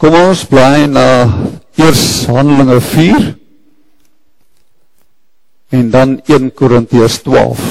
[0.00, 1.28] Kom ons bly na
[1.76, 3.26] eers Handelinge 4
[5.76, 7.66] en dan 1 Korintiërs 12.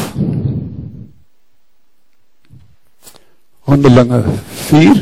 [3.65, 4.21] Handelinge
[4.69, 5.01] 4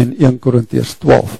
[0.00, 1.38] en 1 Korintiërs 12.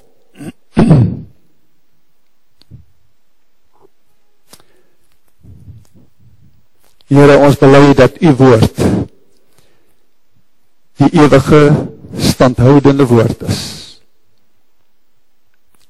[7.09, 8.83] Here ons bely dat u woord
[11.03, 11.63] die ewige
[12.17, 13.61] standhoudende woord is.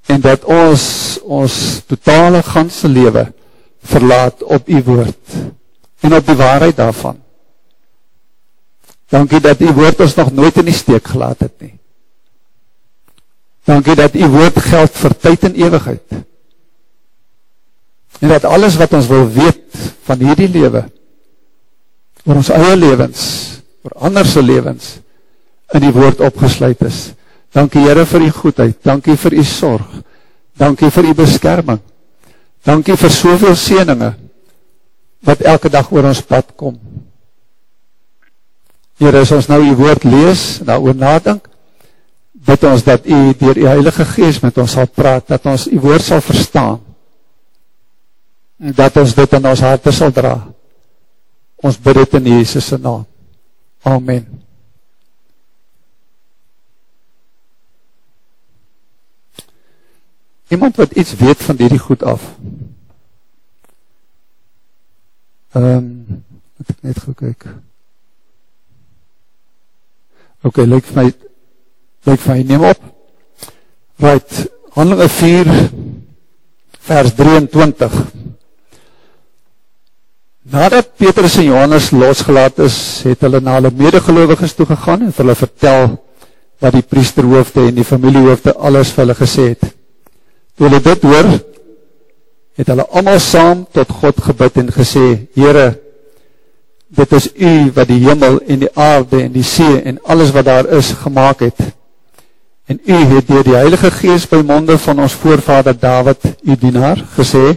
[0.07, 0.85] En dat ons
[1.23, 1.55] ons
[1.87, 3.27] totale ganse lewe
[3.85, 5.35] verlaat op u woord
[6.01, 7.19] en op die waarheid daarvan.
[9.09, 11.75] Dankie dat u woord ons nog nooit in die steek gelaat het nie.
[13.69, 16.17] Dankie dat u woord geld vir tyd en ewigheid.
[18.19, 19.77] En dat alles wat ons wil weet
[20.09, 20.89] van hierdie lewe
[22.29, 23.21] oor ons eie lewens,
[23.85, 24.99] oor ander se lewens
[25.75, 27.13] in die woord opgesluit is.
[27.53, 29.89] Dankie Here vir u goedheid, dankie vir u sorg.
[30.59, 31.81] Dankie vir u beskerming.
[32.67, 34.15] Dankie vir soveel seëninge
[35.25, 36.77] wat elke dag oor ons pad kom.
[38.99, 41.47] Here, as ons nou u woord lees, daaroor nadink,
[42.49, 45.79] bid ons dat u deur u Heilige Gees met ons sal praat, dat ons u
[45.83, 46.81] woord sal verstaan.
[48.59, 50.35] En dat ons dit in ons harte sal dra.
[51.63, 53.07] Ons bid dit in Jesus se naam.
[53.87, 54.48] Amen.
[60.49, 62.23] Iemand wat iets weet van hierdie goed af.
[65.53, 66.25] Ehm, um,
[66.61, 67.47] ek het net gekyk.
[70.43, 71.13] OK, lyk vir my
[72.09, 72.83] lyk vir my neem op.
[73.99, 74.47] Right,
[74.77, 75.49] Handelinge 4
[76.89, 77.97] vers 23.
[80.49, 85.35] Nadat Petrus en Johannes losgelaat is, het hulle na hulle medegelowiges toe gegaan en hulle
[85.37, 85.91] vertel
[86.63, 89.67] wat die priesterhoofde en die familiehoofde alles vir hulle gesê het.
[90.59, 91.27] Toe hulle dit hoor,
[92.59, 95.05] het hulle almal saam tot God gebid en gesê:
[95.39, 95.69] Here,
[96.99, 100.49] dit is U wat die hemel en die aarde en die see en alles wat
[100.49, 101.61] daar is gemaak het.
[102.67, 107.05] En U het deur die Heilige Gees by monde van ons voorvader Dawid, U dienaar,
[107.15, 107.55] gesê: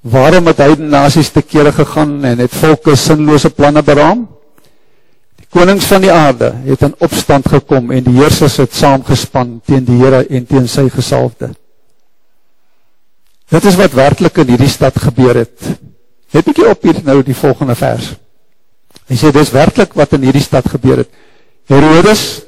[0.00, 4.24] Waarom het hy die nasies te kere gegaan en het volke sinlose planne beraam?
[5.36, 9.84] Die konings van die aarde het in opstand gekom en die heersers het saamgespan teen
[9.84, 11.52] die Here en teen sy gesalfde.
[13.48, 15.58] Dit is wat werklik in hierdie stad gebeur het.
[16.34, 18.14] Net 'n bietjie op hier nou die volgende vers.
[19.06, 21.08] Hy sê dis werklik wat in hierdie stad gebeur het.
[21.66, 22.42] Herodes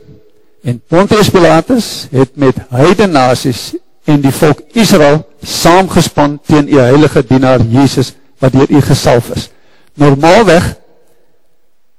[0.63, 7.23] en Pontius Pilatus het met heidene nasies en die volk Israel saamgespan teen u heilige
[7.27, 9.51] dienaar Jesus wat deur u gesalf is.
[9.95, 10.77] Normaalweg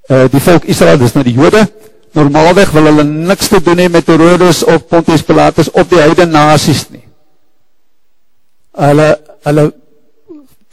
[0.09, 1.69] uh die volk Israel, dis nou die Jode,
[2.13, 6.31] normaalweg wil hulle niks te doen hê met Herodes of Pontius Pilatus of die heidene
[6.31, 7.08] nasies nie
[8.77, 9.07] hulle
[9.47, 9.65] hulle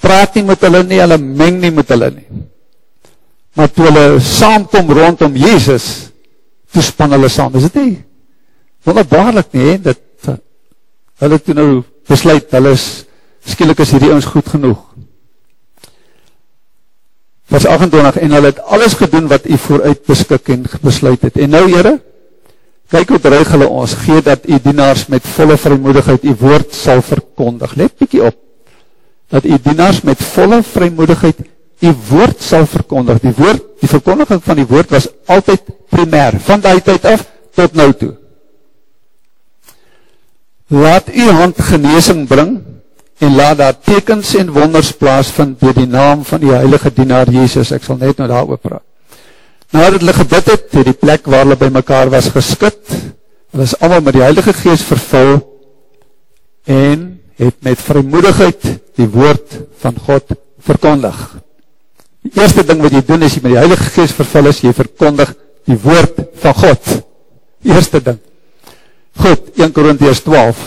[0.02, 2.42] praat nie met hulle nie, hulle meng nie met hulle nie.
[3.56, 6.10] Maar toe hulle saamkom rondom Jesus,
[6.72, 7.54] toe span hulle saam.
[7.56, 7.94] Is dit nie?
[8.84, 10.02] Wonderbaarlik nie, dat
[11.22, 11.70] hulle toe nou
[12.08, 12.86] besluit hulle is
[13.46, 14.80] skielik is hierdie ons goed genoeg.
[17.46, 21.38] Vers 28 en hulle het alles gedoen wat u vooruit beskik en besluit het.
[21.38, 21.94] En nou Here,
[22.92, 27.02] Kyk hoe dreig hulle ons gee dat u dienaars met volle vrymoedigheid u woord sal
[27.02, 27.74] verkondig.
[27.74, 28.36] Let bietjie op.
[29.28, 31.40] Dat u dienaars met volle vrymoedigheid
[31.80, 33.18] u woord sal verkondig.
[33.24, 37.26] Die woord, die verkondiging van die woord was altyd primêr van daai tyd af
[37.58, 38.14] tot nou toe.
[40.70, 42.58] Laat u hand genesing bring
[43.18, 47.72] en laat daar tekens en wonders plaasvind deur die naam van die heilige dienaar Jesus.
[47.74, 48.84] Ek sal net nou daaroor praat.
[49.76, 52.80] Nadat hulle gebid het, het die plek waar hulle bymekaar was geskit.
[53.52, 55.34] Hulle is almal met die Heilige Gees vervul
[56.64, 57.02] en
[57.36, 58.64] het met vrymoedigheid
[58.96, 60.32] die woord van God
[60.64, 61.18] verkondig.
[62.24, 64.72] Die eerste ding wat jy doen as jy met die Heilige Gees vervul is, jy
[64.72, 65.34] verkondig
[65.68, 66.92] die woord van God.
[67.68, 68.18] Eerste ding.
[69.20, 70.66] Goed, 1 Korintiërs 12.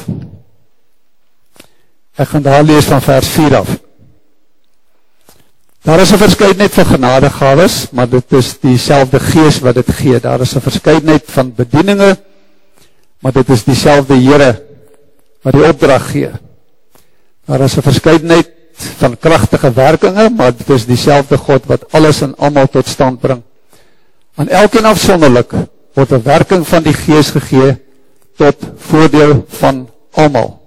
[2.20, 3.78] Ek gaan daar lees van vers 4 af.
[5.82, 10.20] Daar is 'n verskeidenheid van genadegawes, maar dit is dieselfde Gees wat dit gee.
[10.20, 12.18] Daar is 'n verskeidenheid van bedieninge,
[13.20, 14.64] maar dit is dieselfde Here
[15.42, 16.32] wat die opdrag gee.
[17.46, 22.36] Daar is 'n verskeidenheid van kragtige werkinge, maar dit is dieselfde God wat alles en
[22.38, 23.42] almal tot stand bring.
[24.36, 25.52] Aan elkeen afsonderlik
[25.94, 27.78] word 'n werking van die Gees gegee
[28.36, 30.60] tot voordeel van almal.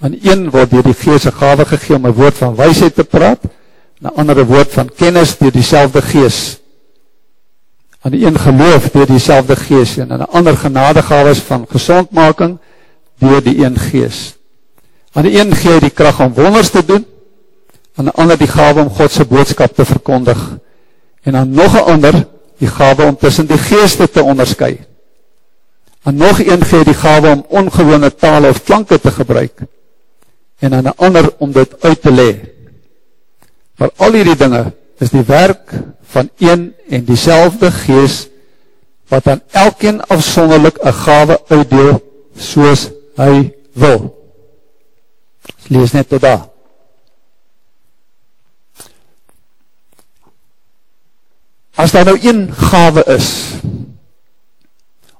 [0.00, 3.04] Aan een word deur die Gees 'n gawe gegee om 'n woord van wysheid te
[3.04, 3.40] praat
[4.02, 6.62] 'n ander woord van kennis deur dieselfde gees.
[8.02, 12.58] aan die een geloof deur dieselfde gees en 'n ander genadegawes van gesondmaking
[13.18, 14.34] deur die een gees.
[15.12, 17.06] Aan die een gee hy die krag om wonders te doen,
[17.94, 20.58] aan die ander die gawe om God se boodskap te verkondig
[21.22, 22.26] en aan nog 'n ander
[22.58, 24.78] die gawe om tussen die geeste te onderskei.
[26.02, 29.58] Aan nog een gee die gawe om ongewone tale of klanke te gebruik
[30.58, 32.51] en aan 'n ander om dit uit te lê.
[33.76, 34.64] Maar al hierdie dinge
[35.02, 35.72] is die werk
[36.12, 38.26] van een en dieselfde gees
[39.08, 42.00] wat aan elkeen afsonderlik 'n gawe uitdeel
[42.36, 44.00] soos hy wil.
[45.68, 46.48] Lees net tot daar.
[51.74, 53.28] As daar nou een gawe is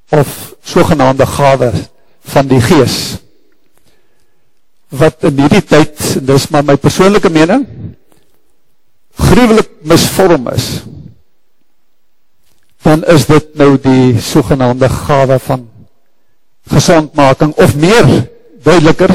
[0.08, 1.72] of sogenaamde gawe
[2.20, 3.16] van die gees
[4.93, 5.96] wat in hierdie tyd,
[6.26, 7.64] dis maar my persoonlike mening,
[9.19, 10.82] gruwelik misvorm is,
[12.82, 15.69] dan is dit nou die sogenaamde gawe van
[16.70, 18.09] gezondmaking, of meer,
[18.62, 19.14] duideliker,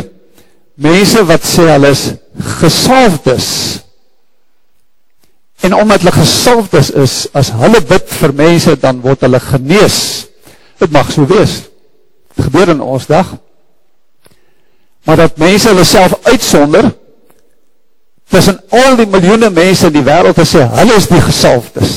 [0.76, 2.06] mense wat sê hulle is
[2.60, 3.50] gesalfd is,
[5.60, 10.00] En omdat hulle gesalfd is, is as hulle bid vir mense, dan word hulle genees.
[10.78, 11.64] Dit mag so wees.
[12.36, 13.34] Dit gebeur in ons dag.
[15.08, 16.92] Maar dat mense hulle self uitsonder,
[18.38, 21.94] tussen al die miljoene mense in die wereld, te sê, hulle is die gesalfdes.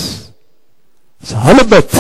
[1.20, 1.96] As hulle bid,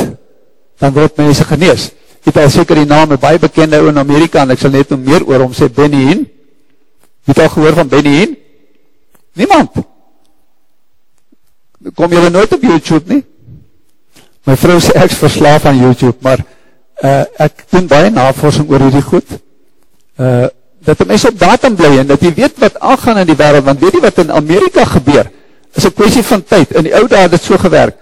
[0.80, 1.90] dan word mense genees.
[2.24, 5.02] Het al seker die naam, een baie bekende in Amerika, en ek sal net om
[5.04, 6.24] meer oor om sê, Benny Hinn.
[7.28, 8.38] Het al gehoor van Benny Hinn?
[9.40, 9.76] Niemand.
[11.96, 13.22] Kom julle nooit op YouTube nie.
[14.48, 18.88] My vrou sê ek is verslaaf aan YouTube, maar uh, ek doen baie navorsing oor
[18.88, 19.36] hierdie goed.
[20.16, 20.48] Uh,
[20.84, 23.64] dat een mens op datum bly en dat jy weet wat aangaan in die wereld,
[23.64, 25.30] want weet jy wat in Amerika gebeur,
[25.74, 26.72] is een kwestie van tyd.
[26.74, 27.96] In die oude had het so gewerk.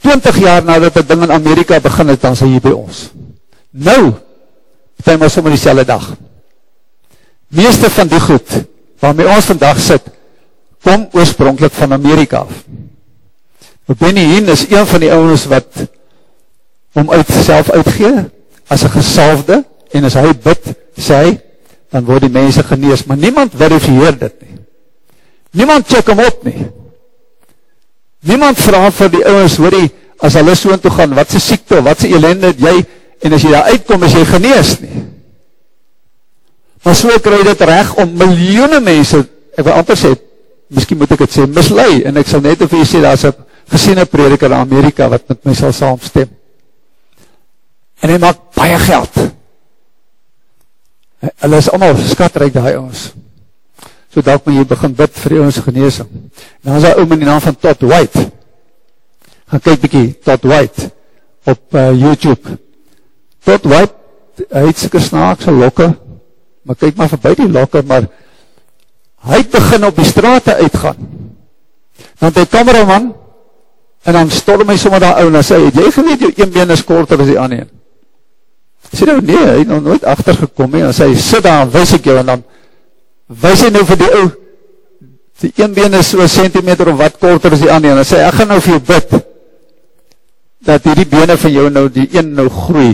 [0.00, 3.08] 20 jaar nadat het ding in Amerika begin het, dan sê jy by ons.
[3.70, 4.12] Nou,
[5.04, 6.10] hy maar sommer die selle dag.
[7.48, 8.58] Meeste van die goed,
[9.00, 10.02] waarmee ons vandag sit,
[10.82, 12.64] kom oorspronkelijk van Amerika af.
[13.98, 15.86] Benny Hinn is een van die ouwens wat
[16.92, 18.24] om uit self uitgee
[18.66, 19.60] as een gesalfde
[19.94, 21.34] en as hy bid, sê hy,
[21.96, 24.58] dan word die mense genees, maar niemand verifieer dit nie.
[25.56, 26.66] Niemand check hom op nie.
[28.28, 29.88] Niemand vraag vir die ouwens, hoor die,
[30.20, 32.74] as hulle so in toe gaan, wat is siekte, wat is elende het jy,
[33.24, 35.04] en as jy daar uitkom, is jy genees nie.
[36.84, 39.22] Maar so krijg dit recht om miljoene mense,
[39.56, 40.12] ek wil amper sê,
[40.76, 43.24] miskien moet ek het sê, mislui, en ek sal net of jy sê, daar is
[43.24, 43.40] een
[43.72, 46.28] gesiene prediker in Amerika wat met my sal saamstem.
[48.04, 49.16] En hy maak baie geld.
[51.20, 53.10] Hulle is allemaal skatrijk die ons.
[54.12, 56.08] So dat moet jy begin bid vir ons geneesing.
[56.08, 58.26] En dan is daar oom in die naam van Todd White.
[59.46, 60.88] Gaan kyk bykie, Todd White,
[61.44, 62.56] op uh, YouTube.
[63.44, 63.94] Todd White,
[64.50, 65.90] hy het sikker snaakse lokke,
[66.66, 68.08] maar kyk maar voorbij die lokke, maar
[69.26, 71.06] hy het begin op die straat uitgaan.
[72.20, 73.14] Want hy kameraman,
[74.06, 76.30] En dan storm hy sommer daar ou en dan sê hy, het jy geweet jou
[76.36, 77.70] een been is korter as die ander een?
[78.92, 81.94] Sê nou, nee, hy het nog nooit en dan sê hy, sit daar en wys
[81.96, 82.44] ek jou, en dan
[83.42, 84.26] wys hy nou vir die ou,
[85.42, 88.20] die een been is so centimeter of wat korter as die ander, en dan sê
[88.20, 89.16] hy, ek gaan nou vir jou bid,
[90.66, 92.92] dat die bene van jou nou, die een nou groei,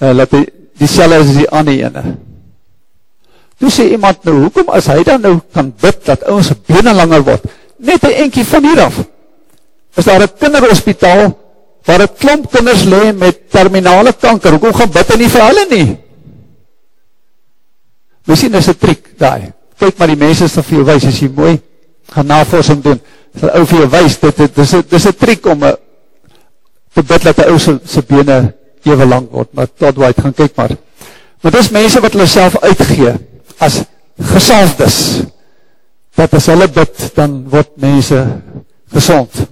[0.00, 0.44] uh, dat die,
[0.80, 2.16] die selle is die ander ene.
[3.60, 7.22] Toe sê iemand nou, hoekom as hy dan nou kan bid, dat ons bene langer
[7.28, 7.46] word,
[7.84, 9.00] net een enkie van hieraf,
[9.94, 11.28] is daar een kinderhospitaal
[11.84, 14.56] waar een klomp kinders le met terminale kanker.
[14.56, 15.88] Hoekom gaan bid nie vir hulle nie?
[18.24, 19.52] Misschien is het trik daar.
[19.78, 21.58] Kijk maar die mense is vir jou wees, as jy mooi
[22.14, 23.00] gaan navorsing doen,
[23.40, 26.32] sal ou vir jou wees, dit, dit, dit, dit is een trik om a, eh,
[26.94, 28.38] te bid dat die ou sy bene
[28.84, 30.76] even lang word, maar tot waar gaan kyk maar.
[31.42, 33.14] Maar dit is mense wat hulle self uitgee,
[33.64, 33.80] as
[34.30, 34.98] gesalfdes,
[36.14, 38.20] dat as hulle bid, dan word mense
[38.94, 39.42] gezond.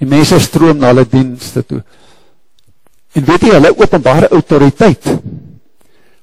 [0.00, 1.80] Die mense stroom na hulle dienste toe.
[3.16, 5.08] En weet jy, hulle openbare autoriteit,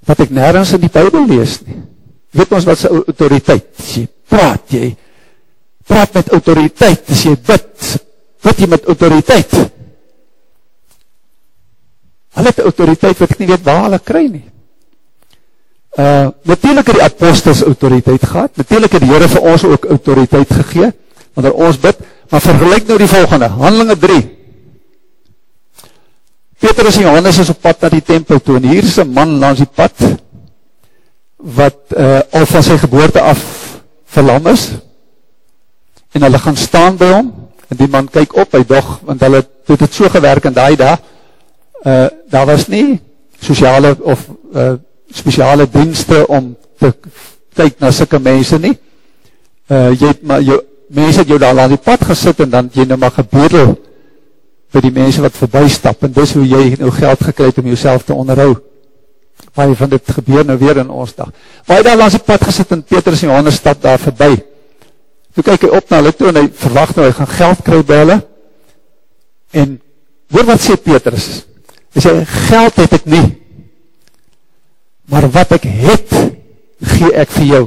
[0.05, 1.79] wat ek nergens in die Bijbel lees nie.
[2.33, 3.69] Weet ons wat sy autoriteit?
[3.79, 4.91] As jy praat, jy
[5.87, 7.93] praat met autoriteit, as jy bid,
[8.45, 9.53] bid jy met autoriteit.
[12.33, 14.45] Hulle het autoriteit wat ek nie weet waar hulle kry nie.
[15.93, 20.49] Uh, natuurlijk het die apostels autoriteit gehad, natuurlijk het die Heere vir ons ook autoriteit
[20.49, 20.93] gegeen,
[21.37, 21.99] wanneer ons bid,
[22.33, 24.37] Maar vergelijk nou die volgende, handelinge 3.
[26.57, 29.35] Petrus en Johannes is op pad naar die tempel toe, en hier is een man
[29.37, 30.01] langs die pad,
[31.37, 33.43] wat uh, al van sy geboorte af
[34.15, 34.65] verlam is,
[36.17, 37.29] en hulle gaan staan by hom,
[37.69, 40.81] en die man kyk op, hy dog, want hulle het het so gewerk in die
[40.81, 41.05] dag,
[41.85, 42.97] uh, daar was nie
[43.45, 44.25] sociale of
[44.57, 44.71] uh,
[45.13, 46.95] speciale dienste om te
[47.53, 48.73] kyk na sikke mense nie.
[49.69, 52.69] Uh, jy het maar, jou, mense het jou daar aan die pad gesit en dan
[52.73, 53.73] jy nou maar gebedel
[54.73, 58.05] vir die mense wat voorbij stap en dis hoe jy nou geld gekryd om jouself
[58.05, 58.55] te onderhou.
[59.53, 61.29] Waar van dit gebeur nou weer in ons dag.
[61.69, 64.39] Hy daar langs die pad gesit en Petrus en Johannes stap daar voorbij.
[65.33, 67.81] Toe kyk hy op na hulle toe en hy verwacht nou hy gaan geld kry
[67.85, 68.17] by hulle.
[69.53, 69.77] En
[70.33, 71.29] hoor wat sê Petrus?
[71.93, 72.13] Hy sê,
[72.49, 73.25] geld het ek nie.
[75.09, 76.13] Maar wat ek het,
[76.95, 77.63] gee ek vir jou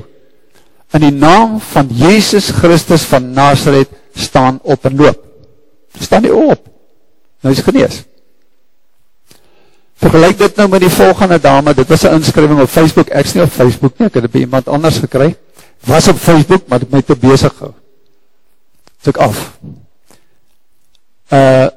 [0.96, 5.22] in die naam van Jezus Christus van Nazareth staan op en loop.
[6.00, 6.68] Staan nie op.
[7.40, 8.02] Nou is genees.
[9.96, 13.32] Vergelijk dit nou met die volgende dame, dit was een inskrywing op Facebook, ek is
[13.32, 15.30] nie op Facebook nie, ek het het by iemand anders gekry,
[15.88, 17.72] was op Facebook, maar ek my te bezig gehou.
[19.00, 19.40] Is ek af.
[21.32, 21.68] Uh,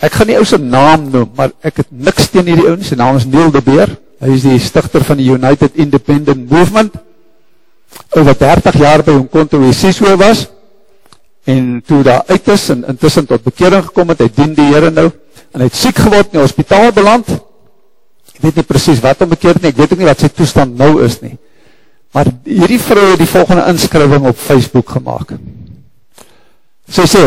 [0.00, 2.96] ek gaan nie ou sy naam noem, maar ek het niks teen hierdie ouwe, sy
[2.96, 3.92] naam is Neil de Beer,
[4.24, 6.96] hy is die stichter van die United Independent Movement,
[8.10, 10.48] over 30 jaar by Onkonto Wesiso was,
[11.44, 14.90] en toe daar uit is, en intussen tot bekering gekom het, hy dien die Heere
[14.94, 15.08] nou,
[15.50, 17.30] en hy het siek geword in die hospitaal beland,
[18.34, 20.78] ek weet nie precies wat om bekeerd nie, ek weet ook nie wat sy toestand
[20.78, 21.36] nou is nie,
[22.14, 25.38] maar hierdie vrou het die volgende inskrywing op Facebook gemaakt.
[26.90, 27.24] Sy sê,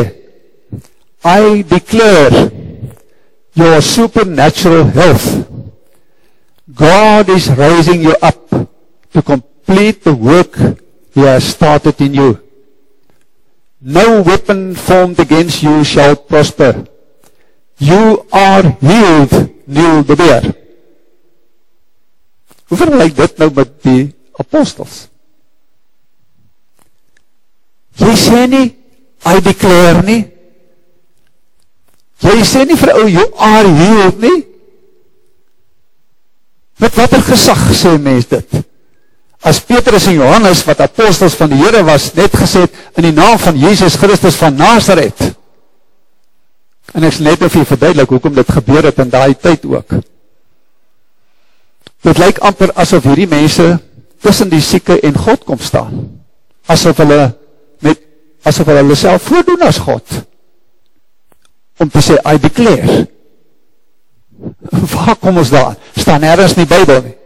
[1.23, 2.49] I declare
[3.55, 5.47] your supernatural health.
[6.75, 8.49] God is raising you up
[9.13, 10.55] to complete complete the work
[11.13, 12.39] he has started in you.
[13.81, 16.85] No weapon formed against you shall prosper.
[17.77, 20.55] You are healed, Neil de Beer.
[22.67, 25.07] Hoe vergelijk dit nou met die apostels?
[27.99, 28.67] Jy sê nie,
[29.25, 30.23] I declare nie.
[32.23, 34.39] Jy sê nie vir ou, you are healed nie.
[36.79, 38.63] Met wat er gesag sê mens dit?
[39.43, 42.63] As Petrus en Johannes, wat apostels van die Heere was, net gesê
[42.95, 45.19] in die naam van Jezus Christus van Nazareth.
[46.95, 49.97] En ek is net of jy verduidelik, hoekom dit gebeur het in die tyd ook.
[52.07, 53.65] Dit lyk amper asof hierdie mense
[54.23, 56.05] tussen die sieke en God kom staan.
[56.71, 57.33] Asof hulle
[57.83, 57.99] met,
[58.47, 60.21] asof hulle hulle self voordoen as God.
[61.83, 63.01] Om te sê, I declare.
[64.93, 65.75] Waar kom ons daar?
[65.99, 67.17] Staan ergens in die Bijbel nie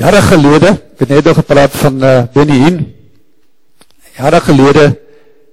[0.00, 2.78] jare gelede, ek het net nog gepraat van uh, Benny Hinn,
[4.16, 4.86] jare gelede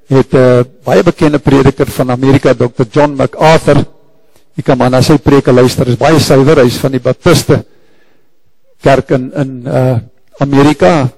[0.10, 2.88] het uh, baie bekende prediker van Amerika, Dr.
[2.92, 3.84] John MacArthur,
[4.58, 7.62] jy kan maar na sy preke luister, is baie suiver, hy is van die Baptiste
[8.84, 9.98] kerk in, in uh,
[10.40, 11.10] Amerika,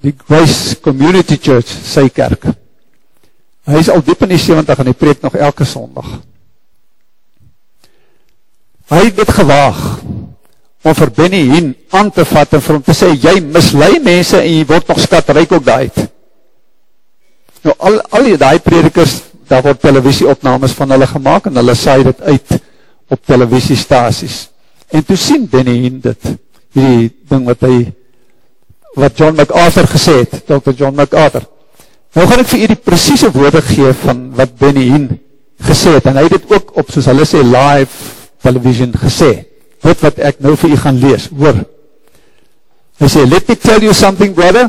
[0.00, 2.46] die Grace Community Church, sy kerk.
[3.68, 6.06] Hy is al diep in die 70 en hy preek nog elke sondag.
[8.88, 9.80] Hy het dit gewaag,
[10.84, 14.38] om vir Benny Hien aan te vat en vir hom te sê, jy mislui mense
[14.38, 15.98] en jy word nog skatryk ook daar uit.
[17.66, 19.18] Nou, al, al die die predikers,
[19.50, 22.58] daar word televisieopnames van hulle gemaakt en hulle saai dit uit
[23.08, 24.44] op televisiestaties.
[24.94, 26.30] En toe sien Benny Hien dit,
[26.76, 27.88] die ding wat hy,
[28.98, 30.76] wat John MacArthur gesê het, Dr.
[30.76, 31.48] John MacArthur.
[32.14, 35.10] Nou gaan ek vir jy die precieze woorde geef van wat Benny Hien
[35.66, 39.47] gesê het, en hy het dit ook op, soos hulle sê, live television gesê
[39.82, 41.62] dit wat ek nou vir u gaan lees, hoor.
[42.98, 44.68] Hy sê, let me tell you something, brother.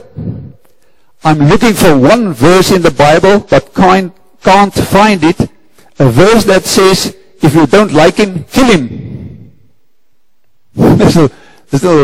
[1.23, 4.13] I'm looking for one verse in the Bible, but can't,
[4.43, 5.49] can't find it.
[5.99, 8.85] A verse that says, if you don't like him, kill him.
[10.99, 11.27] Dis nou,
[11.69, 11.95] dis nou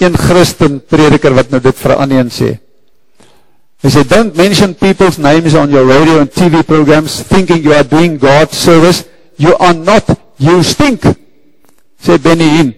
[0.00, 2.52] een christen prediker wat nou dit vir Anien sê.
[3.80, 7.84] Hy sê, don't mention people's names on your radio and TV programs thinking you are
[7.84, 9.06] doing God's service.
[9.40, 10.08] You are not.
[10.38, 11.04] You stink
[12.04, 12.70] sê Benny Hien,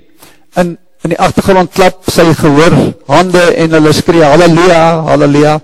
[0.58, 2.76] in, in die achtergrond klap sy gehoor,
[3.10, 5.58] hande en hulle skree, halleluja, halleluja.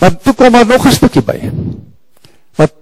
[0.00, 1.38] Maar toe kom maar nog een stukje by,
[2.60, 2.74] wat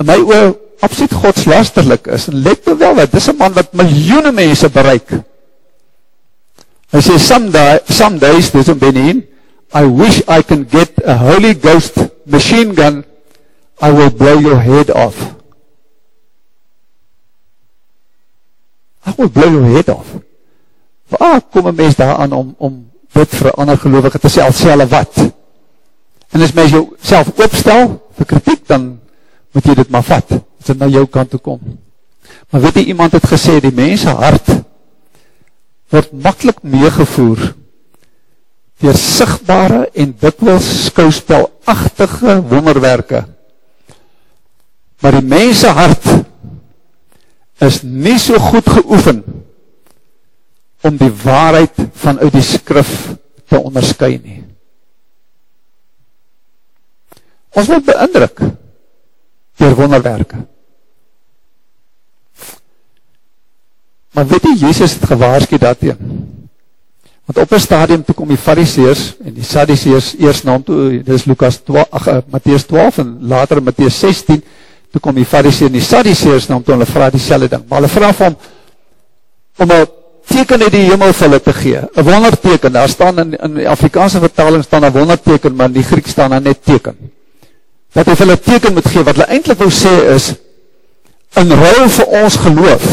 [0.00, 3.72] in my oor absoluut godslasterlik is, en let me wel, dit is een man wat
[3.76, 5.18] miljoene mense bereik.
[6.94, 9.24] Hy sê, some, day, some days, dit is Benny Hien,
[9.74, 13.04] I wish I can get a Holy Ghost machine gun,
[13.82, 15.35] I will blow your head off.
[19.06, 20.12] Ek wil blou jou head af.
[21.14, 22.78] Waar kom een mens daar aan om, om
[23.14, 25.20] dit vir ander gelovige te sê, hulle wat?
[26.34, 28.96] En as mens jou self opstel vir kritiek, dan
[29.54, 30.34] moet jy dit maar vat,
[30.66, 31.60] dit na jou kant toe kom.
[32.50, 34.50] Maar weet jy, iemand het gesê, die mense hart
[35.94, 37.52] word makkelijk meegevoer
[38.82, 43.22] deur sigbare en dikwels skouspelagtige wonderwerke.
[45.00, 46.04] Maar die mense hart
[47.64, 49.22] is nie so goed geoefen
[50.84, 52.92] om die waarheid vanuit die skrif
[53.48, 54.42] te onderskei nie.
[57.56, 58.42] Ons word beïndruk
[59.56, 60.42] deur wonderwerke.
[64.16, 66.26] Maar weet jy Jesus het gewaarsku daarteen?
[67.26, 71.02] Want op 'n stadium toe kom die Fariseërs en die Sadduseërs eers na hom toe,
[71.02, 74.44] dis Lukas 12, ag uh, Matteus 12 en later Matteus 16,
[74.96, 77.64] toe kom die Fariseërs en die Sadduseërs na hom toe en hulle vra dieselfde ding.
[77.68, 78.36] Maar hulle vra vir hom
[79.60, 79.86] om 'n
[80.26, 81.80] teken uit die hemel vir hulle te gee.
[81.96, 82.72] 'n Wonderteken.
[82.72, 86.30] Daar staan in in die Afrikaanse vertaling staan 'n wonderteken, maar in die Grieks staan
[86.30, 86.96] daar net teken.
[87.92, 90.34] Dat hy vir hulle teken moet gee wat hulle eintlik wou sê is
[91.36, 92.84] in ruil vir ons geloof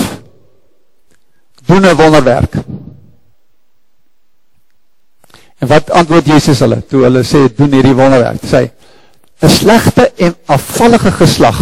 [1.65, 2.53] doen 'n wonderwerk.
[5.59, 8.69] En wat antwoord Jezus hulle, toe hulle sê, doen hierdie wonderwerk, sê,
[9.39, 11.59] een slechte en afvallige geslag,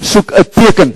[0.00, 0.92] soek een teken,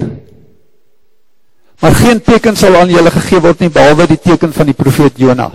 [1.78, 5.18] maar geen teken sal aan julle gegeen word nie, behalwe die teken van die profeet
[5.18, 5.52] Jona,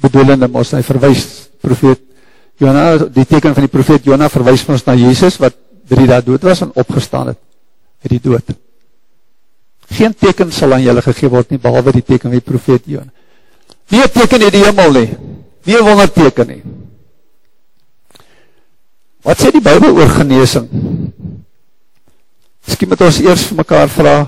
[0.00, 1.24] bedoelende ons, hy verwijs
[1.60, 2.00] profeet
[2.58, 5.56] Jona, die teken van die profeet Jona, verwijs ons na Jezus, wat
[5.88, 7.38] drie daar dood was, en opgestaan het,
[8.02, 8.54] met die dood.
[9.98, 13.10] Geen teken sal aan julle gegeen word nie, behalwe die teken van die profeet Jona.
[13.88, 15.08] Een teken in die hemel nie,
[15.64, 16.62] nie een wonderteken nie.
[19.24, 20.68] Wat sê die Bijbel oor geneesing?
[22.68, 24.26] Misschien moet ons eerst vir mekaar vraag,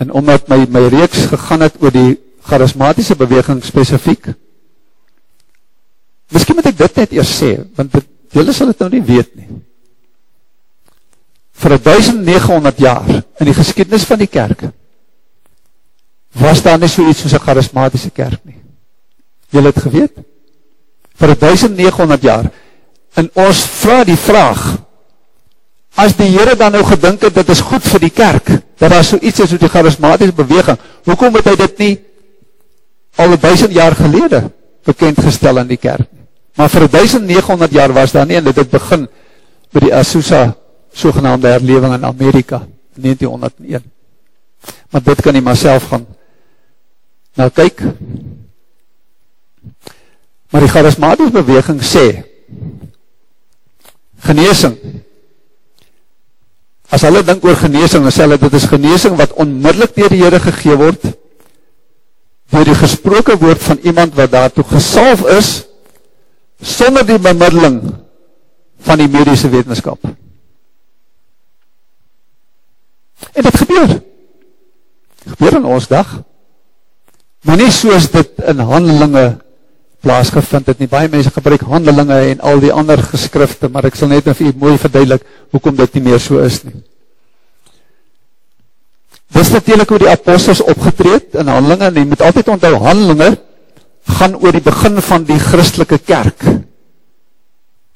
[0.00, 2.14] en omdat my, my reeks gegaan het oor die
[2.48, 4.30] charismatische beweging specifiek,
[6.32, 9.34] miskien moet ek dit net eers sê, want dit, julle sal het nou nie weet
[9.36, 9.60] nie.
[11.60, 14.64] Voor 1900 jaar, in die geschiedenis van die kerk,
[16.40, 18.56] was daar nie so iets soos een charismatische kerk nie.
[19.52, 20.24] Julle het geweet?
[21.20, 22.48] Vir 1900 jaar.
[23.14, 24.64] En ons vraag die vraag,
[25.94, 29.04] as die Heere dan nou gedink het, dit is goed vir die kerk, dat daar
[29.06, 31.94] so iets is oor die charismatische beweging, hoekom het hy dit nie
[33.22, 34.42] al 1000 jaar gelede
[34.84, 36.08] bekendgestel in die kerk?
[36.58, 39.08] Maar vir 1900 jaar was daar nie, en dit het begin
[39.74, 40.54] by die Azusa
[40.94, 42.62] sogenaamde herleving in Amerika,
[42.94, 43.82] 1901.
[44.90, 46.06] Maar dit kan nie maar self gaan.
[47.34, 47.82] Nou kyk,
[50.54, 52.04] Maar die charismatische beweging sê,
[54.22, 54.76] geneesing,
[56.94, 60.22] as hulle dink oor geneesing, dan sê hulle, dit is geneesing wat onmiddellik dier die
[60.22, 61.02] Heere gegee word,
[62.54, 65.48] door die gesproken woord van iemand wat daartoe gesalf is,
[66.62, 67.80] sonder die bemiddeling
[68.86, 69.98] van die medische wetenskap.
[73.32, 73.88] En dit gebeur.
[75.24, 76.20] Dit gebeur in ons dag.
[77.44, 79.24] Maar nie soos dit in handelinge
[80.04, 80.90] plaasgevind het nie.
[80.90, 84.52] Baie mense gebruik handelinge en al die ander geskrifte, maar ek sal net vir u
[84.66, 86.76] mooi verduidelik hoekom dit nie meer so is nie.
[89.34, 93.32] Dis natuurlik hoe die apostels opgetreed in handelinge en jy moet altyd onthou handelinge
[94.18, 96.44] gaan oor die begin van die christelike kerk.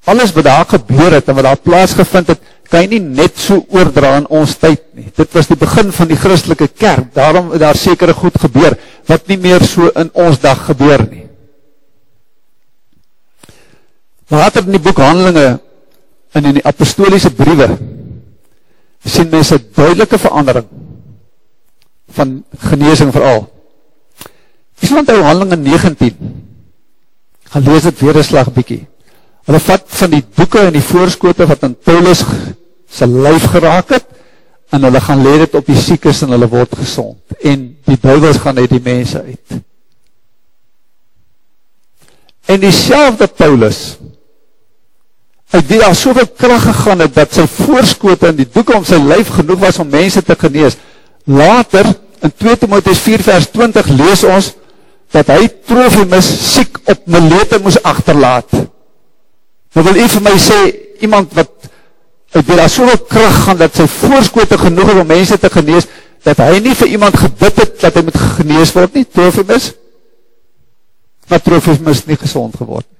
[0.09, 3.61] Alles wat daar gebeur het en wat daar plaasgevind het, kan jy nie net so
[3.73, 5.09] oordra in ons tyd nie.
[5.17, 7.13] Dit was die begin van die christelike kerk.
[7.17, 8.77] Daarom het daar sekere goed gebeur
[9.09, 11.18] wat nie meer so in ons dag gebeur nie.
[14.29, 15.61] Later in die boek Handelinge
[16.37, 17.71] en in die apostoliese briewe
[19.09, 20.67] sien mense duidelike verandering
[22.13, 22.35] van
[22.69, 23.47] geneesing vooral.
[24.85, 26.45] Is want ou Handelinge 19
[27.49, 28.87] gaan lees dit weer 'n slag bietjie.
[29.49, 32.25] Hulle vat van die boeke en die voorskote wat aan Paulus
[32.91, 34.05] se lyf geraak het
[34.71, 38.37] en hulle gaan lê dit op die siekes en hulle word gesond en die duiwels
[38.37, 39.57] gaan uit die mense uit.
[42.49, 43.99] En dieselfde Paulus
[45.51, 48.99] uit wie daar soveel krag gegaan het dat sy voorskote in die doeke om sy
[49.01, 50.77] lyf genoeg was om mense te genees.
[51.25, 51.89] Later
[52.25, 54.51] in 2 Timoteus 4 vers 20 lees ons
[55.15, 58.51] dat hy Trofimus siek op Milete moes agterlaat.
[59.73, 60.59] Nou wil u vir my sê
[61.07, 61.55] iemand wat
[62.37, 65.89] uit wie daar soveel krag gaan dat sy voorskote genoeg is om mense te genees
[66.27, 69.73] dat hy nie vir iemand gebid het dat hy moet genees word nie, Trofimus.
[71.29, 72.98] Maar Trofimus nie gesond geword nie.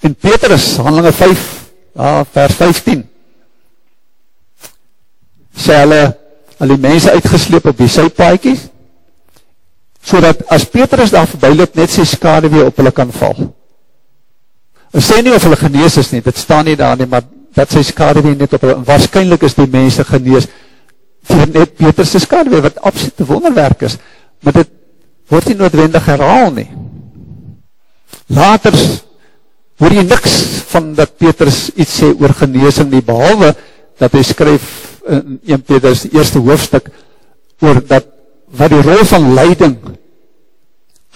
[0.00, 1.46] En Petrus, handelinge 5,
[1.98, 3.02] ja, vers 15,
[5.58, 6.02] sê hulle,
[6.60, 8.68] hulle die mense uitgesleep op die sypaaikies,
[10.08, 13.48] so dat as Petrus daar voorbij loop, net sy skade weer op hulle kan val.
[14.94, 17.26] Hy sê nie of hulle genees is nie, dit staan nie daar nie, maar
[17.58, 20.46] dat sy skade weer net op hulle, en waarschijnlijk is die mense genees,
[21.28, 23.98] vir net Petrus sy skade weer, wat absolute wonderwerk is,
[24.46, 24.70] maar dit
[25.28, 26.68] word nie noodwendig herhaal nie.
[28.32, 28.78] Later
[29.78, 30.36] hoor jy niks
[30.72, 33.54] van dat Petrus iets sê oor genesing nie, behalwe
[33.98, 34.66] dat hy skryf
[35.08, 36.90] in 1 Petrus die eerste hoofdstuk
[37.64, 38.06] oor dat
[38.58, 39.76] wat die rol van leiding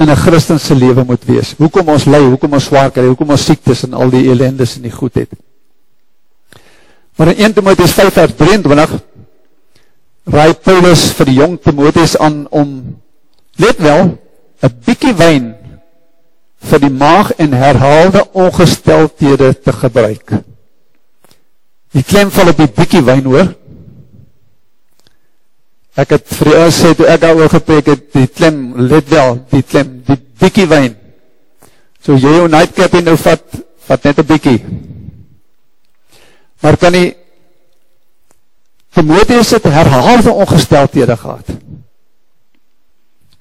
[0.02, 1.54] in een christense leven moet wees.
[1.56, 4.86] Hoekom ons lei, hoekom ons zwaar krijg, hoekom ons siektes en al die ellendes en
[4.86, 5.30] die goedheid.
[7.16, 8.94] Maar in 1 Timotheus 5 vers 23
[10.32, 12.68] raai Paulus vir die jong Timotheus aan om,
[13.60, 14.14] let wel,
[14.62, 15.48] een bykie wijn
[16.62, 20.38] vir die maag en herhaalde ongesteldhede te gebruik.
[21.92, 23.50] Die klem val op die bykie wijn hoor.
[25.98, 29.62] Ek het vir die sê, toe ek al oorgepreek het, die klem, let wel, die
[29.62, 30.94] klem, die bykie wijn.
[32.02, 33.44] So jy jou nightcap en nou vat,
[33.88, 34.56] vat net een bykie.
[36.62, 37.10] Maar kan die
[38.92, 41.52] Timotheus het herhaalde ongesteldhede gehad.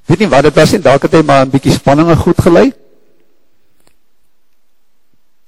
[0.07, 2.80] Weet nie wat het was nie, daar het hy maar een bykie spanninge goed geleid.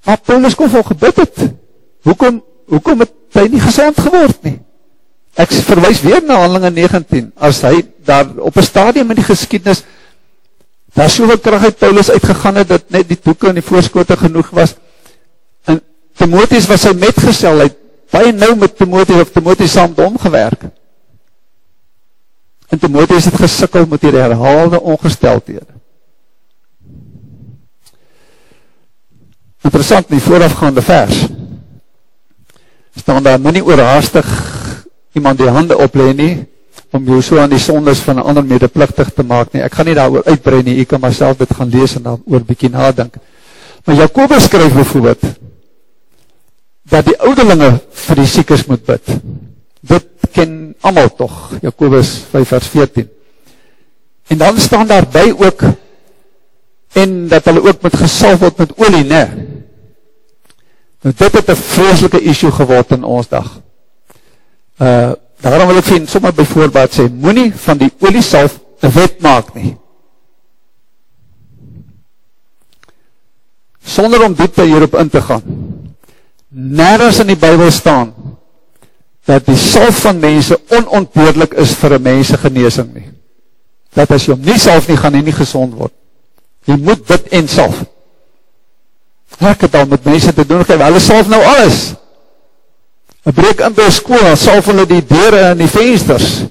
[0.04, 1.40] Maar Paulus kon vol gebid het.
[2.04, 4.58] Hoekom, hoekom het hy nie gezond geword nie?
[5.34, 9.82] Ek verwijs weer na handelinge 19, as hy daar op een stadium in die geskiednis,
[10.94, 14.52] daar soveel kracht uit Paulus uitgegaan het, dat net die toeke en die voorskote genoeg
[14.54, 14.76] was,
[15.66, 15.80] en
[16.14, 17.72] Timotheus was sy metgesel, hy
[18.14, 20.68] baie nou met Timotheus, of Timotheus saam omgewerk,
[22.70, 25.66] en Timotheus het gesikkel met die herhaalde ongesteldhede.
[29.64, 31.22] Interessant, in die voorafgaande vers,
[33.00, 34.26] staan daar my nie oorhaastig
[35.16, 36.34] iemand die hande opleen nie,
[36.94, 39.62] om jou so aan die sondes van een ander medeplichtig te maak nie.
[39.64, 42.20] Ek gaan nie daar oor uitbrei nie, ek kan myself dit gaan lees en daar
[42.30, 43.16] oor bykie nadink.
[43.84, 45.24] Maar Jacobus skryf bijvoorbeeld,
[46.90, 47.72] dat die ouderlinge
[48.04, 49.16] vir die siekers moet bid.
[49.80, 53.08] Dit ken allemaal toch, Jacobus 5 vers 14.
[54.28, 55.64] En dan staan daarby ook,
[56.94, 59.24] en dat hulle ook met gesalf word met olie, ne?
[61.04, 63.48] Nou dit het een vreselike issue geword in ons dag.
[64.80, 65.12] Uh,
[65.44, 68.94] daarom wil ek vind, sommer by voorbaat sê, moet nie van die olie salf een
[68.94, 69.74] wet maak nie.
[73.84, 75.44] Sonder om diepte hierop in te gaan.
[76.48, 78.14] Nergens in die Bijbel staan,
[79.28, 83.10] dat die salf van mense onontbeerlik is vir een mense geneesing nie.
[83.94, 85.92] Dat as jy om nie salf nie, gaan hy nie gezond word.
[86.64, 87.84] Jy moet dit en salf.
[89.42, 91.94] Ek het al met mense te doen, geef, hulle salf nou alles.
[93.24, 96.44] Hulle breek in by school, salf hulle die deur en die vensters.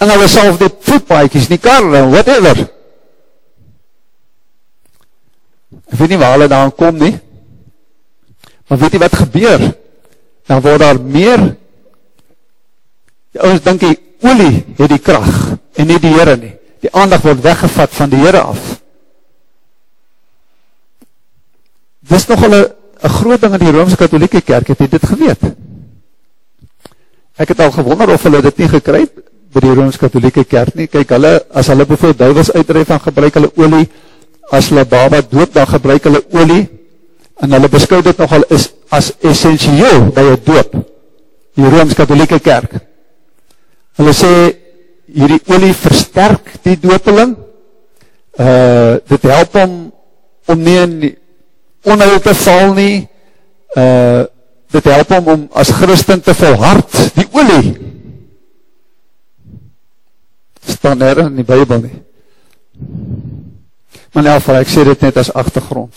[0.00, 2.64] En hulle salf die voetpaakies, die karre, whatever.
[5.92, 7.14] Ek weet nie waar hulle daar kom nie.
[8.68, 9.66] Maar weet jy wat gebeur?
[10.48, 11.42] Dan word daar meer,
[13.38, 16.54] ouders denk die olie het die kracht, en nie die Heere nie.
[16.82, 18.81] Die aandag word weggevat van die Heere af.
[22.08, 25.44] Dis nogal een groot ding in die Roomse-Katholieke kerk, het dit geweet?
[27.40, 30.88] Ek het al gewonder of hulle dit nie gekryp by die Roomse-Katholieke kerk nie.
[30.90, 33.84] Kijk, hulle, as hulle bijvoorbeeld duivels uitdrijf, dan gebruik hulle olie,
[34.52, 36.62] as hulle baba dood, dan gebruik hulle olie,
[37.42, 40.76] en hulle beskou dit nogal is, as essentieel by het doop,
[41.58, 42.78] die Roomse-Katholieke kerk.
[44.00, 44.32] Hulle sê,
[45.12, 47.34] hierdie olie versterk die doopeling,
[48.40, 49.74] uh, dit help om,
[50.48, 51.12] om nie in die,
[51.82, 53.08] onheil te val nie,
[53.76, 54.22] uh,
[54.72, 57.74] dit help om om as christen te volhard, die olie,
[60.66, 61.98] staan er in die bybel nie.
[64.12, 65.96] Maar nou, ek sê dit net as achtergrond.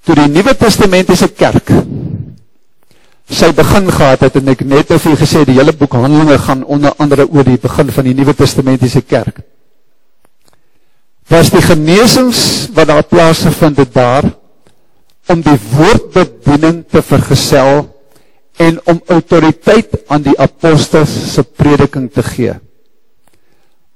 [0.00, 1.70] Toe die Nieuwe Testamentiese kerk
[3.30, 6.64] sy begin gehad het, en ek net of jy gesê, die hele boek handelinge gaan
[6.66, 9.38] onder andere oor die begin van die Nieuwe Testamentiese kerk
[11.30, 14.26] was die geneesings wat daar plaasgevind het daar,
[15.30, 17.86] om die woordbediening te vergesel,
[18.60, 22.56] en om autoriteit aan die apostelse prediking te gee.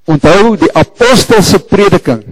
[0.08, 2.22] Onthou, die apostelse prediking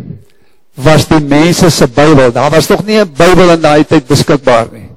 [0.81, 4.89] was die mensese bybel, daar was toch nie een bybel in die tijd beskikbaar nie.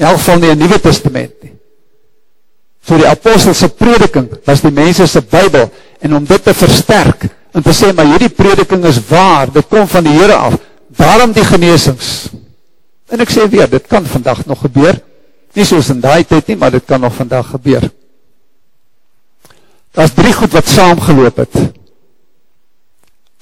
[0.00, 1.52] In elk geval nie een nieuwe testament nie.
[2.84, 7.72] So die apostelse prediking was die mensese bybel, en om dit te versterk, en te
[7.74, 10.56] sê, maar hierdie prediking is waar, dit kom van die Heere af,
[10.98, 12.30] daarom die geneesings.
[13.10, 14.98] En ek sê weer, dit kan vandag nog gebeur,
[15.54, 17.86] nie soos in die tijd nie, maar dit kan nog vandag gebeur.
[19.94, 21.58] Daar is drie goed wat saamgeloop het,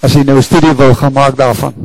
[0.04, 1.76] as jy nou een studie wil gaan maak daarvan.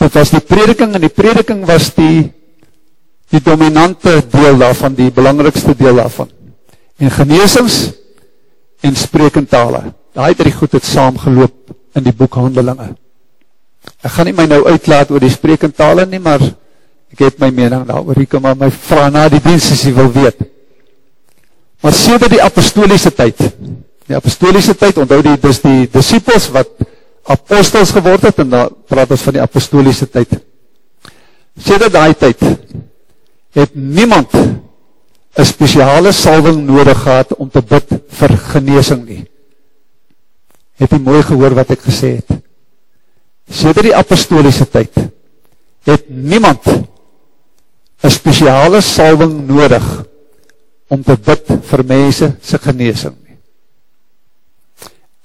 [0.00, 2.32] Dit was die prediking, en die prediking was die,
[3.30, 6.32] die dominante deel daarvan, die belangrikste deel daarvan.
[6.98, 7.78] En geneesings,
[8.80, 9.92] en sprekentale.
[10.16, 12.94] Daai drie goed het saamgeloop in die boek Handelinge.
[14.00, 16.40] Ek gaan nie my nou uitlaat oor die sprekentale nie, maar
[17.12, 18.22] ek het my mening daaroor.
[18.22, 20.40] Ek kom maar my vra na die diens as jy wil weet.
[21.84, 23.44] Maar sedert die apostoliese tyd,
[24.08, 26.72] die apostoliese tyd, onthou die dis die disippels wat
[27.28, 30.32] apostels geword het en dan praat ons van die apostoliese tyd.
[31.60, 32.40] Sedert daai tyd
[33.56, 39.24] het niemand 'n spesiale salwing nodig gehad om te bid vir genesing nie.
[40.76, 42.36] Het jy mooi gehoor wat ek gesê het?
[43.48, 44.92] Sedert die apostoliese tyd
[45.86, 50.04] het niemand 'n spesiale salwing nodig
[50.88, 53.38] om te bid vir mense se genesing nie.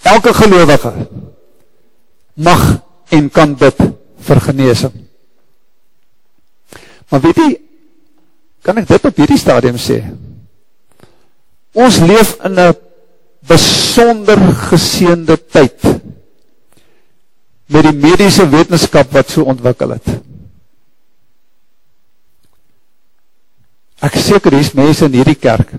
[0.01, 0.93] Elke gelowige
[2.33, 3.77] mag en kan bid
[4.17, 4.93] vir genesing.
[7.09, 7.49] Maar weet jy,
[8.63, 9.99] kan ek dit op hierdie stadium sê?
[11.73, 12.75] Ons leef in 'n
[13.47, 15.79] besonder geseënde tyd
[17.71, 20.09] met die mediese wetenskap wat so ontwikkel het.
[24.01, 25.77] Ek seker hier's mense in hierdie kerk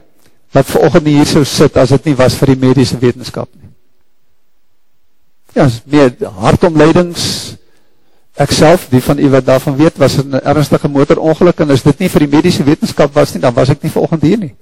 [0.53, 3.71] wat vanoggend hier sou sit as dit nie was vir die mediese wetenskap nie.
[5.57, 7.25] Ja, meer hartomleidings
[8.41, 11.83] ek self, die van u wat daarvan weet, was in 'n ernstige motorongeluk en as
[11.83, 14.55] dit nie vir die mediese wetenskap was nie, dan was ek nie vanoggend hier nie.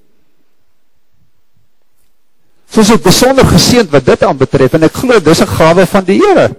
[2.71, 6.05] Soos ek besonder geseend wat dit aan betref en ek glo dis 'n gawe van
[6.05, 6.55] die Here.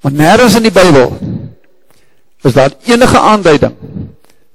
[0.00, 1.18] Maar nêrens in die Bybel
[2.42, 3.76] is daar enige aanduiding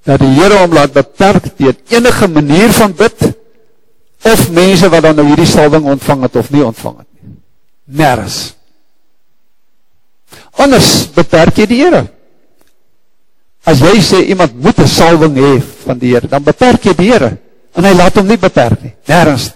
[0.04, 3.38] dat die Here hom laat beperk teen enige manier van bid
[4.26, 7.38] of mense wat dan nou hierdie salwing ontvang het of nie ontvang het nie.
[7.86, 8.56] Nêrens.
[10.58, 12.08] Anders beperk jy die Here.
[13.66, 17.12] As jy sê iemand moet 'n salwing hê van die Here, dan beperk jy die
[17.12, 17.45] Here
[17.76, 18.94] en hy laat hom nie beperk nie.
[19.10, 19.50] Nêrens.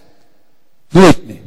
[0.96, 1.40] Nooit nie.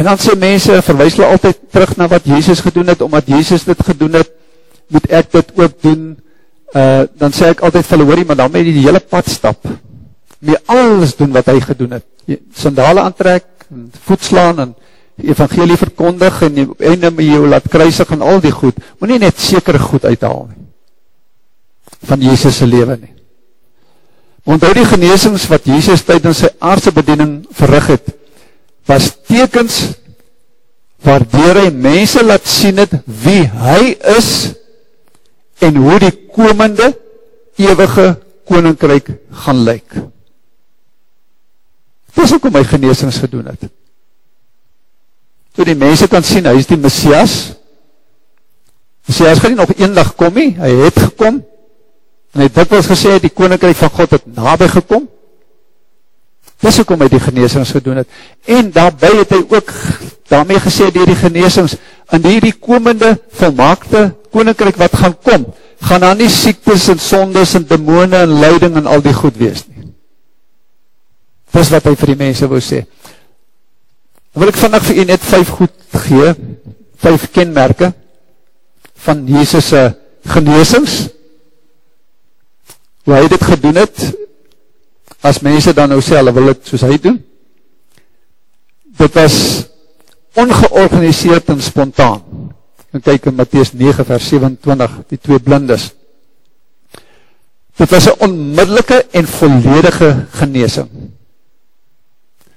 [0.00, 3.66] En dan sê mense, verwys hulle altyd terug na wat Jesus gedoen het, omdat Jesus
[3.68, 4.30] dit gedoen het,
[4.92, 6.04] moet ek dit ook doen.
[6.72, 9.68] Uh, dan sê ek altyd hulle, hoorie, maar dan moet jy die hele pad stap.
[10.42, 12.06] Moet alles doen wat hy gedoen het.
[12.56, 14.74] Sandale aantrek, en voetslaan, en
[15.22, 18.78] evangelie verkondig, en die einde met jou laat kruisig, en al die goed.
[18.98, 20.62] Moet nie net sekere goed uithaal nie.
[22.08, 23.14] Van Jesus' leven nie.
[24.48, 28.14] Onthou die geneesings wat Jesus tydens sy aardse bediening verrig het,
[28.90, 29.92] was tekens
[31.02, 34.30] waardeur hy mense laat sien het wie hy is
[35.62, 36.90] en hoe die komende
[37.60, 38.08] ewige
[38.50, 39.12] koninkryk
[39.44, 39.94] gaan lyk.
[42.18, 43.70] Dis ook om hy geneesings gedoen het.
[45.52, 47.54] Toe die mense kan sien, hy is die Messias.
[49.08, 51.42] Messias gaan nie nog eendag kom nie, hy het gekom.
[52.32, 55.08] En hy het dikwels gesê, die koninkryk van God het nabij gekom.
[56.62, 58.08] Dis hoekom hy die genesings gedoen het.
[58.46, 59.72] En daarby het hy ook
[60.30, 61.76] daarmee gesê deur die genesings
[62.14, 65.46] in hierdie komende volmaakte koninkryk wat gaan kom,
[65.82, 69.64] gaan daar nie siektes en sondes en demone en lyding en al die goed wees
[69.66, 69.90] nie.
[71.52, 72.84] Dis wat hy vir die mense wou sê.
[74.32, 76.30] Dan wil ek vandag vir u net vyf goed gee,
[77.02, 77.90] vyf kenmerke
[79.04, 79.82] van Jesus se
[80.32, 81.02] genesings.
[83.02, 84.02] Hoe hy dit gedoen het
[85.22, 87.20] as mense dan nou sê, hulle wil het soos hy doen,
[88.98, 89.36] dit was
[90.38, 92.22] ongeorganiseerd en spontaan.
[92.92, 95.92] En kyk in Matthäus 9 vers 27, die twee blindes.
[97.78, 100.10] Dit was een onmiddellike en volledige
[100.40, 100.90] geneesing.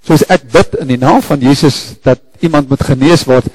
[0.06, 3.48] Soos ek bid in die naam van Jezus, dat iemand moet genees word,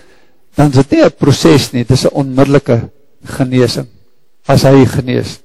[0.59, 2.81] dan is dit nie een proces nie, dit is een onmiddellike
[3.37, 3.87] geneesing,
[4.49, 5.37] as hy genees.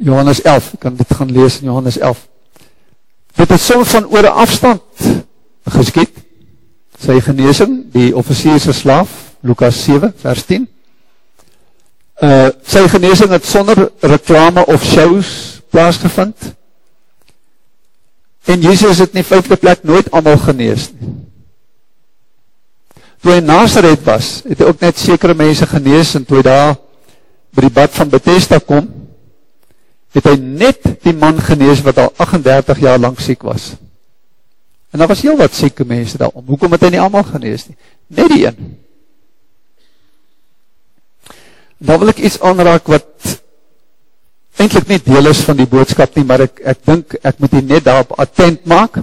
[0.00, 2.28] Johannes 11, ek kan dit gaan lees in Johannes 11,
[3.32, 4.82] Dit het soms van oor afstand
[5.72, 6.18] geskiet,
[7.00, 9.10] sy geneesing, die officierse slaaf,
[9.42, 10.66] Lukas 7, vers 10.
[12.22, 15.30] Uh, sy geneesing het sonder reklame of shows
[15.72, 16.52] plaasgevind.
[18.46, 20.90] En Jesus het nie vijfde plek nooit allemaal genees.
[23.22, 26.46] Toe hy in Nazareth was, het hy ook net sekere mense genees, en toe hy
[26.46, 26.74] daar
[27.54, 28.86] by die bad van Bethesda kom,
[30.12, 33.72] het hy net die man genees wat al 38 jaar lang siek was.
[34.92, 36.44] En daar was heel wat sieke mense daarom.
[36.46, 37.76] Hoekom het hy nie allemaal genees nie?
[38.12, 38.58] Net die een.
[41.82, 43.38] Dan wil ek iets aanraak wat
[44.60, 47.64] eindelijk nie deel is van die boodskap nie, maar ek, ek dink ek moet die
[47.64, 49.00] net daarop attent maak.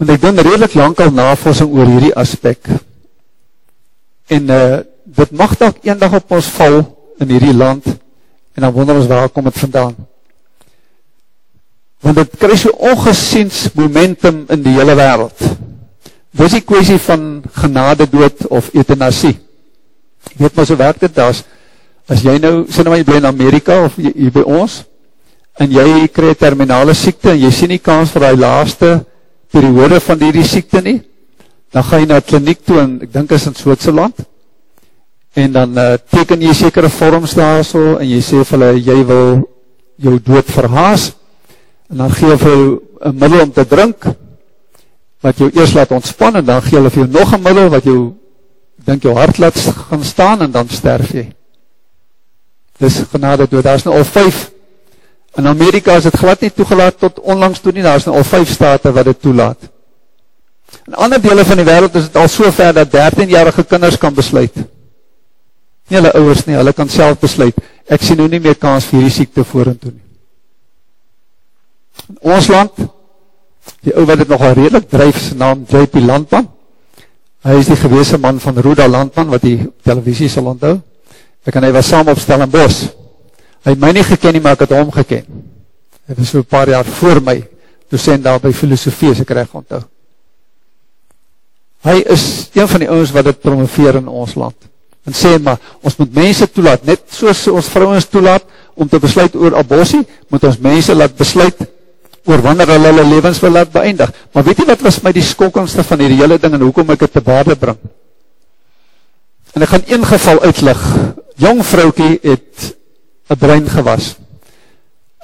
[0.00, 2.72] Want ek doen redelijk lang al navorsing oor hierdie aspek.
[4.32, 6.80] En uh, dit mag dat een dag op ons val
[7.20, 7.86] in hierdie land,
[8.56, 9.94] En dan wonder ons waar kom het vandaan.
[12.00, 15.38] Want het krijg so ongesiens momentum in die hele wereld.
[16.36, 19.36] Dit is die kwestie van genade dood of euthanasie.
[20.36, 21.42] Jy weet maar so werk dit, as,
[22.12, 24.82] as jy nou, sê nou maar jy bly in Amerika of jy by ons,
[25.56, 28.90] en jy krijg terminale siekte, en jy sien die kans vir die laaste
[29.52, 30.98] periode van die, die siekte nie,
[31.72, 34.20] dan ga jy na kliniek toe, en ek dink is in Switserland,
[35.36, 38.96] en dan uh, teken jy sekere vorms daar so, en jy sê vir hulle, jy
[39.04, 39.42] wil
[40.00, 41.10] jou dood verhaas,
[41.92, 44.06] en dan geef jy een middel om te drink,
[45.24, 48.00] wat jou eerst laat ontspan, en dan geef jy nog een middel, wat jou,
[48.88, 51.26] denk jou hart laat gaan staan, en dan sterf jy.
[52.80, 54.38] Dis genade dood, daar is nou al vijf,
[55.36, 58.24] in Amerika is het glad nie toegelaat tot onlangs toe nie, daar is nou al
[58.24, 59.68] vijf state wat het toelaat.
[60.88, 64.16] In ander dele van die wereld is het al so ver, dat 13-jarige kinders kan
[64.16, 64.56] besluit,
[65.88, 69.06] nie hulle ouwers nie, hulle kan self besluit, ek sien nou nie meer kans vir
[69.06, 70.02] die siekte voor en toe nie.
[72.10, 72.82] In ons land,
[73.86, 76.02] die ouwe wat het nogal redelijk drijf, sy naam J.P.
[76.06, 76.48] Landman,
[77.46, 80.76] hy is die geweese man van Roda Landman, wat die televisie sal onthou,
[81.46, 82.80] ek en hy was saam op Stellenbos,
[83.66, 85.26] hy het my nie geken nie, maar ek het hom geken,
[86.06, 87.36] hy was so paar jaar voor my,
[87.90, 89.84] docent daar by filosofie, as ek recht onthou.
[91.86, 92.24] Hy is
[92.56, 94.56] een van die ouwens wat het promoveer in ons land,
[95.06, 98.44] en sê maar, ons moet mense toelaat, net soos ons vrouwens toelaat,
[98.76, 101.62] om te besluit oor abortie, moet ons mense laat besluit,
[102.26, 104.10] oor wanneer hulle hulle levens wil laat beëindig.
[104.34, 107.06] Maar weet jy wat was my die skokkendste van die hele ding, en hoekom ek
[107.06, 107.78] het te baarde bring?
[109.54, 110.82] En ek gaan een geval uitlig,
[111.40, 112.66] jong vroukie het
[113.30, 114.16] een brein gewas,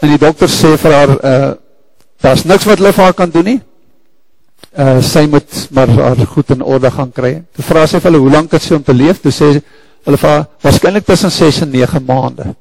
[0.03, 1.51] en die dokter sê vir haar, uh,
[2.23, 3.61] daar is niks wat hulle vir haar kan doen nie,
[4.79, 7.35] uh, sy moet maar haar goed in orde gaan kry.
[7.57, 9.21] Toe vraag sy vir hulle, hoe lang het sy om te leef?
[9.23, 9.51] Toe sê
[10.03, 12.57] hulle vir haar, waarschijnlijk tussen 6 en 9 maanden.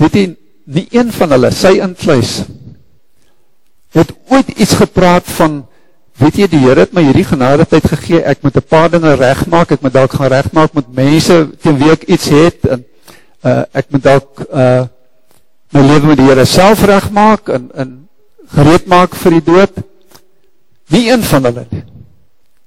[0.00, 0.26] Weet jy,
[0.70, 2.44] nie een van hulle, sy intluis,
[3.96, 5.64] het ooit iets gepraat van,
[6.20, 9.16] weet jy, die Heer het my hierdie genade tyd gegee, ek moet een paar dinge
[9.18, 12.68] recht maak, ek moet dalk gaan recht maak met mense, teen wie ek iets het,
[12.70, 12.84] en
[13.42, 14.84] uh, ek moet dalk uh,
[15.74, 17.96] my leven met die Heer self recht maak, en, en
[18.54, 19.80] gereed maak vir die dood,
[20.90, 21.84] nie een van hulle nie.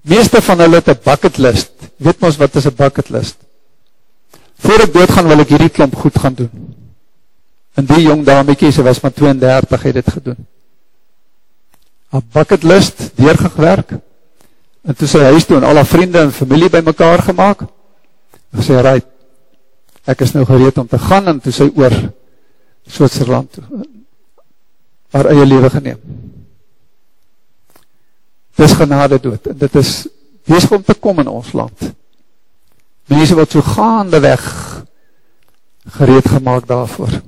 [0.03, 1.71] Meeste van hulle het een bucket list.
[2.03, 3.37] Weet ons wat is een bucket list?
[4.63, 6.51] Voor ek dood gaan, wil ek hierdie klomp goed gaan doen.
[7.79, 10.41] En die jong damekie, sy was maar 32, het dit gedoen.
[12.13, 13.95] Een bucket list, deurgewerk,
[14.83, 17.65] en toe sy huis toe, en alle vriende en familie by mekaar gemaakt,
[18.53, 19.07] en sy rijd,
[20.11, 21.95] ek is nou gereed om te gaan, en toe sy oor
[22.91, 23.83] Switserland toe,
[25.13, 25.99] haar eie leven geneem.
[28.53, 29.91] Dit is genade dood, en dit is
[30.49, 31.91] wees om te kom in ons land.
[33.11, 34.43] Mense wat so gaande weg
[35.97, 37.21] gereed gemaakt daarvoor.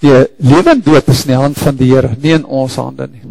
[0.00, 3.24] Die leven dood is in die hand van die Heer, nie in ons hande nie.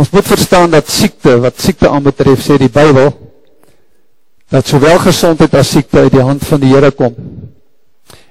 [0.00, 3.10] Ons moet verstaan dat siekte, wat siekte aanbetref, sê die Bijbel,
[4.50, 7.12] dat sowel gezondheid as siekte uit die hand van die Heere kom,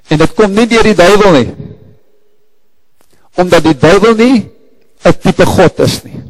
[0.09, 1.49] En dit kom nie dier die duivel nie.
[3.39, 4.35] Omdat die duivel nie
[5.05, 6.23] een type God is nie.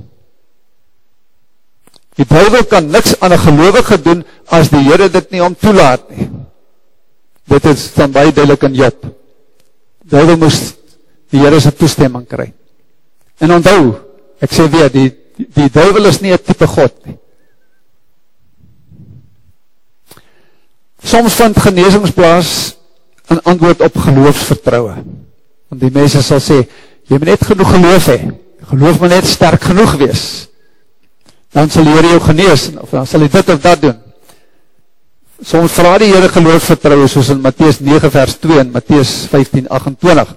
[2.20, 6.10] Die duivel kan niks aan een gelovige doen as die Heere dit nie om toelaat
[6.12, 6.28] nie.
[7.50, 9.08] Dit is dan baie duidelik in Job.
[10.04, 10.76] Die duivel moest
[11.32, 12.50] die Heere sy toestemming kry.
[13.40, 13.94] En onthou,
[14.44, 17.16] ek sê weer, die, die, die duivel is nie een type God nie.
[21.08, 22.52] Soms vind geneesingsplaas
[23.30, 24.94] in antwoord op geloofsvertrouwe.
[25.70, 26.60] Want die mense sal sê,
[27.10, 28.30] jy moet net genoeg geloof hee,
[28.72, 30.24] geloof moet net sterk genoeg wees,
[31.54, 33.98] dan sal die Heer jou genees, of dan sal hy dit of dat doen.
[35.46, 40.34] Soms vraag die Heer geloofsvertrouwe, soos in Matthäus 9 vers 2 en Matthäus 15, 28.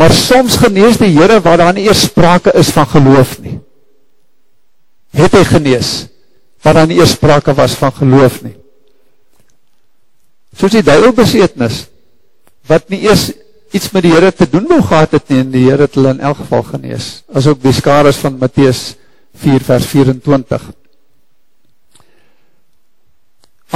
[0.00, 3.58] Maar soms genees die Heer waar daar nie eers sprake is van geloof nie.
[5.16, 5.92] Het hy genees,
[6.62, 8.59] waar daar nie eers sprake was van geloof nie
[10.60, 11.86] soos die duivelbeseetnis,
[12.68, 13.30] wat nie eers
[13.72, 16.12] iets met die Heere te doen wil gehad het nie, en die Heere het hulle
[16.16, 18.90] in elk geval genees, as ook die skares van Matthäus
[19.40, 20.66] 4 vers 24.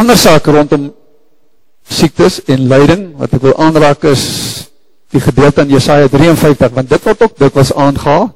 [0.02, 0.90] Ander saak rondom
[1.88, 4.24] siektes en leiding, wat ek wil aanraak is
[5.14, 8.28] die gedeelte in Jesaja 53, want dit wat ook dit was aangehaal,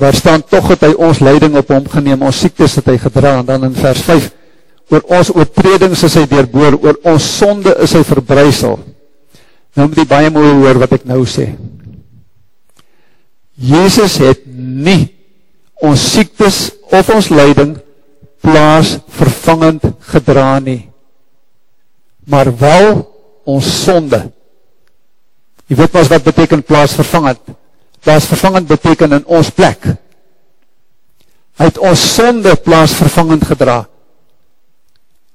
[0.00, 3.40] waar staan toch het hy ons leiding op hom geneem, ons siektes het hy gedra,
[3.40, 4.28] en dan in vers 5,
[4.90, 8.78] oor ons oortredings is hy deurboor, oor ons sonde is hy verbruisel.
[9.76, 11.50] Nou moet die baie mooi hoor wat ek nou sê.
[13.56, 15.08] Jezus het nie
[15.82, 17.76] ons siektes of ons leiding
[18.44, 19.82] plaas vir plaasvervangend
[20.12, 20.88] gedra nie,
[22.26, 23.02] maar wel
[23.46, 24.20] ons sonde.
[25.66, 27.40] Jy weet maar wat beteken plaasvervangend.
[28.06, 29.82] Plaasvervangend beteken in ons plek.
[31.58, 33.86] Hy het ons sonde plaasvervangend gedra.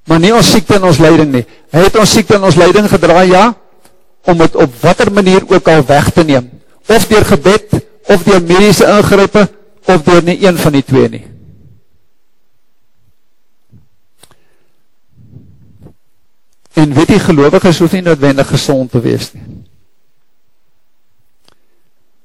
[0.09, 1.43] Maar nie ons siekte en ons leiding nie.
[1.71, 3.45] Hy het ons siekte en ons leiding gedra, ja,
[4.29, 6.49] om het op wat er manier ook al weg te neem.
[6.89, 7.77] Of dier gebed,
[8.09, 9.47] of dier medische ingrippe,
[9.85, 11.25] of dier nie een van die twee nie.
[16.73, 19.43] En weet die gelovig is hoef nie noodwendig gezond te wees nie.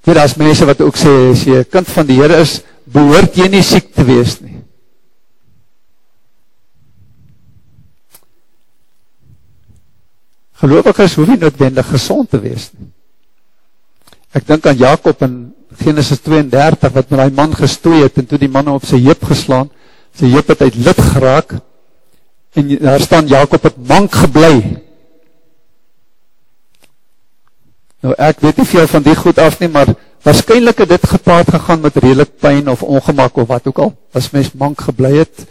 [0.07, 3.49] Weet as mense wat ook sê, as jy kind van die Heere is, behoort jy
[3.51, 4.46] nie siek te wees nie.
[10.57, 12.89] Gelovig is hoef nie noodwendig gezond te wees nie.
[14.37, 15.37] Ek dink aan Jacob in
[15.77, 19.25] Genesis 32, wat met die man gestooi het, en toe die man op sy jeep
[19.29, 19.69] geslaan,
[20.17, 21.57] sy jeep het uit lid geraak,
[22.57, 24.57] en daar staan Jacob het mank geblei.
[28.05, 29.93] Nou ek weet nie veel van die goed af nie, maar
[30.25, 34.31] waarschijnlijk het dit gepaard gegaan met redelijk pijn of ongemak of wat ook al, as
[34.33, 35.45] mens mank geblei het,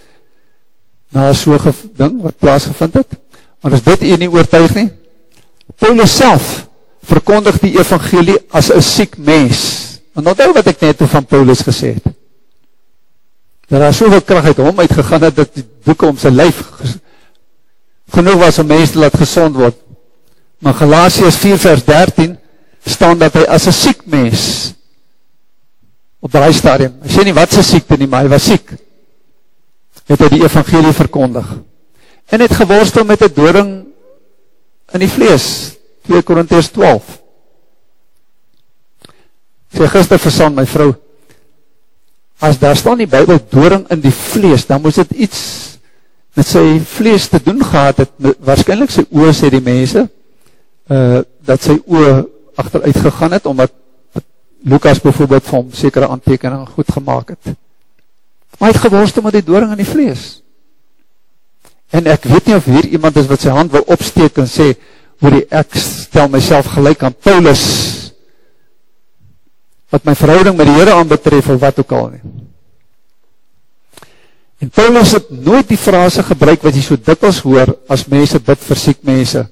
[1.14, 1.62] na so'n
[1.94, 3.20] ding wat plaasgevind het.
[3.66, 4.92] Maar is dit hier nie oortuig nie?
[5.82, 6.50] Paulus self
[7.10, 9.64] verkondig die evangelie as een siek mens.
[10.14, 12.06] Want onthou wat ek net van Paulus gesê het.
[13.66, 16.62] Dat daar soveel kracht uit hom uitgegaan het, dat die boeken om sy lijf
[18.14, 19.82] genoeg was om mens te laat gezond word.
[20.62, 22.38] Maar Galatius 4 vers 13
[22.86, 24.44] staan dat hy as een siek mens
[26.22, 28.78] op die stadium, hy sê nie wat sy siekte nie, maar hy was siek,
[30.06, 31.50] het hy die evangelie verkondig.
[32.26, 33.86] En het geworstel met die doring
[34.92, 37.04] in die vlees, 2 Korinties 12.
[39.76, 40.94] Sê gister versaan my vrou,
[42.44, 45.42] as daar staan die bybel doring in die vlees, dan moes dit iets
[46.36, 48.12] met sy vlees te doen gehad het,
[48.44, 50.06] waarschijnlijk sy oor sê die mense,
[50.92, 52.26] uh, dat sy oor
[52.60, 53.72] achteruit gegaan het, omdat
[54.66, 57.56] Lukas bijvoorbeeld vir hom sekere aantekening goed gemaakt het.
[58.58, 60.42] Maar hy het geworstel met die doring in die vlees.
[61.94, 64.72] En ek weet nie of hier iemand is wat sy hand wil opsteek en sê,
[65.22, 67.64] hoor die ek stel myself gelijk aan Paulus,
[69.94, 72.24] wat my verhouding met die Heere aanbetref, of wat ook al nie.
[74.66, 78.64] En Paulus het nooit die frase gebruik wat jy so dikwels hoor, as mense bid
[78.66, 79.44] vir siek mense.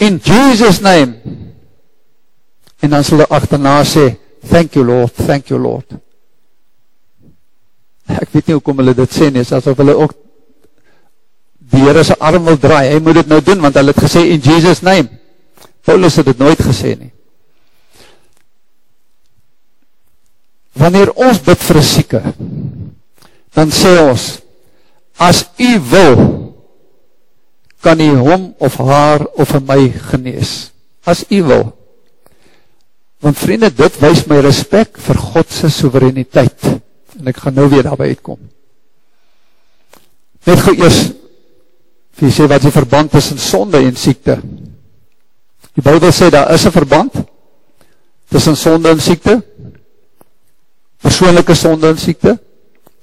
[0.00, 1.18] In Jesus name,
[2.80, 4.14] en dan sal hy achterna sê,
[4.48, 5.98] thank you Lord, thank you Lord.
[8.18, 10.16] Ek weet nie hoekom hulle dit sê nie, asof hulle ook
[11.70, 14.24] die Heere sy arm wil draai, hy moet dit nou doen, want hy het gesê
[14.34, 15.20] in Jesus name.
[15.86, 17.12] Paulus het dit nooit gesê nie.
[20.80, 22.20] Wanneer ons bid vir een sieke,
[23.54, 24.26] dan sê ons,
[25.20, 26.22] as u wil,
[27.84, 30.70] kan u hom of haar of my genees.
[31.04, 31.70] As u wil.
[33.20, 36.60] Want vriende, dit wees my respect vir Godse soevereiniteit.
[37.20, 38.40] En ek gaan nou weer daarby uitkom.
[40.48, 41.00] Net goed eers
[42.20, 44.38] vir sê wat die verband tussen sonde en siekte.
[45.76, 47.14] Die Bijbel sê daar is een verband
[48.30, 49.40] tussen sonde en siekte,
[51.02, 52.36] persoonlijke sonde en siekte.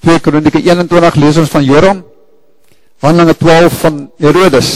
[0.06, 2.04] 2 Kronieke 21 lees ons van Joram,
[3.04, 4.70] handelinge 12 van Herodes.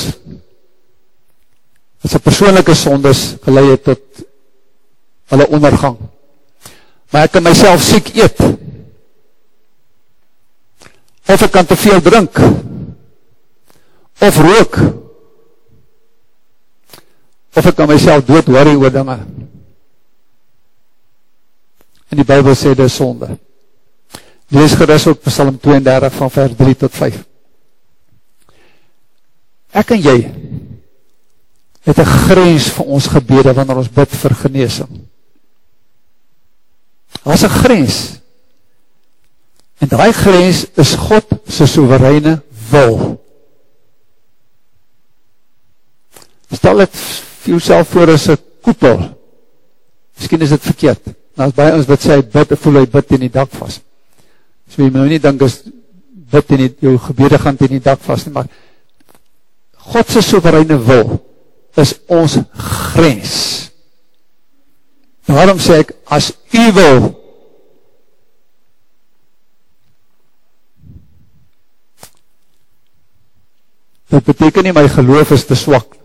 [2.02, 4.26] Dat sy persoonlijke sondes geleid tot
[5.32, 6.00] hulle ondergang.
[7.12, 8.42] Maar ek kan myself siek eet,
[11.28, 12.40] of ek kan te veel drink,
[14.22, 14.80] of rook,
[17.56, 19.18] of ek kan myself dood worry oor dinge.
[22.12, 23.30] En die Bijbel sê dit is sonde.
[24.52, 27.20] Lees gerust ook Psalm 32 van vers 3 tot 5.
[29.80, 30.18] Ek en jy
[31.88, 34.92] het een grens vir ons gebede wanneer ons bid vir geneesing.
[37.22, 38.00] Daar is een grens.
[39.82, 42.38] En die grens is God sy soevereine
[42.72, 43.22] wil.
[46.62, 46.94] stel het
[47.42, 49.00] vir jouself voor as een koepel,
[50.20, 53.32] miskien is dit verkeerd, as by ons wat sê, bid, voel hy bid in die
[53.34, 53.82] dak vast,
[54.70, 55.62] so jy moet nou nie denk, as
[56.32, 58.50] bid in die, jou gebede gaan in die dak vast, maar
[59.92, 61.16] Godse soevereine wil,
[61.82, 62.38] is ons
[62.94, 63.34] grens,
[65.26, 67.10] daarom sê ek, as u wil,
[74.12, 75.96] dit beteken nie my geloof is te swak,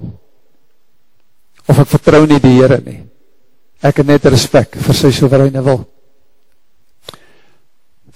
[1.66, 3.00] of ek vertrouw nie die Heere nie.
[3.82, 5.82] Ek het net respect vir sy soevereine wil.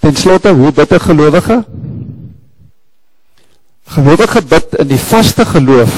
[0.01, 1.59] Ten slotte, hoe bid een gelovige?
[3.91, 5.95] geweldig gebid in die vaste geloof,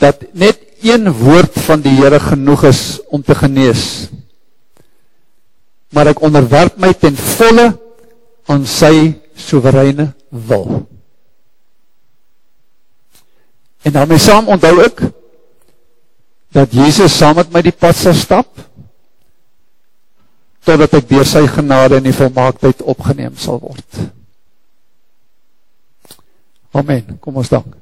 [0.00, 4.10] dat net een woord van die Heere genoeg is om te genees,
[5.94, 7.70] maar ek onderwerp my ten volle
[8.50, 10.84] aan sy soevereine wil.
[13.84, 15.02] En daarmee saam onthou ek,
[16.56, 18.48] dat Jezus saam met my die pad sal stap,
[20.64, 23.98] totdat ek door sy genade en die volmaaktheid opgeneem sal word.
[26.74, 27.74] Amen, kom ons dank.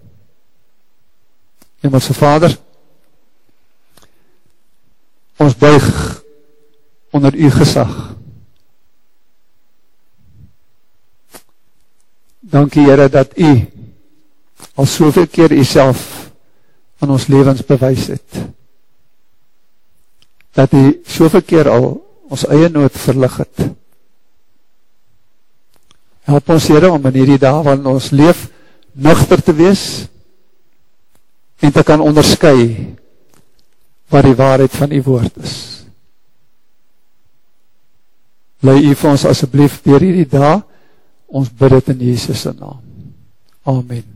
[1.85, 2.57] Hemelse Vader,
[5.39, 5.87] ons buig
[7.15, 7.95] onder u gesag.
[12.53, 13.53] Dankie Heere dat u
[14.75, 16.31] al soveel keer u self
[17.03, 18.43] aan ons levens bewys het
[20.53, 21.87] dat hy soveel keer al
[22.33, 23.65] ons eie nood verlig het.
[26.29, 28.47] Help ons Heere om in hierdie dag waarin ons leef
[28.93, 29.85] nuchter te wees
[31.63, 32.95] en te kan onderskui
[34.13, 35.57] wat die waarheid van die woord is.
[38.63, 40.63] Lei u vir ons asjeblief dier hierdie dag,
[41.33, 42.83] ons bid het in Jesus' naam.
[43.67, 44.12] Amen.